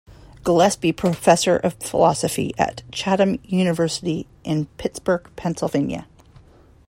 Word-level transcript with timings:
Gillespie 0.43 0.91
Professor 0.93 1.57
of 1.57 1.75
Philosophy 1.75 2.55
at 2.57 2.81
Chatham 2.91 3.37
University 3.43 4.25
in 4.43 4.65
Pittsburgh, 4.79 5.29
Pennsylvania. 5.35 6.07